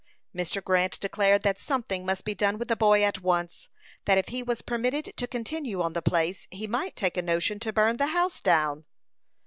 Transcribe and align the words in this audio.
Mr. 0.35 0.63
Grant 0.63 0.99
declared 0.99 1.43
that 1.43 1.61
something 1.61 2.03
must 2.07 2.25
be 2.25 2.33
done 2.33 2.57
with 2.57 2.69
the 2.69 2.75
boy 2.75 3.03
at 3.03 3.21
once; 3.21 3.69
that 4.05 4.17
if 4.17 4.29
he 4.29 4.41
was 4.41 4.63
permitted 4.63 5.13
to 5.15 5.27
continue 5.27 5.79
on 5.83 5.93
the 5.93 6.01
place, 6.01 6.47
he 6.49 6.65
might 6.65 6.95
take 6.95 7.17
a 7.17 7.21
notion 7.21 7.59
to 7.59 7.71
burn 7.71 7.97
the 7.97 8.07
house 8.07 8.41
down. 8.41 8.85